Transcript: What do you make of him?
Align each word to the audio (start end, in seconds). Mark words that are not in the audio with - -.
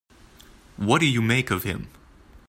What 0.77 0.99
do 0.99 1.05
you 1.05 1.21
make 1.21 1.51
of 1.51 1.61
him? 1.61 1.89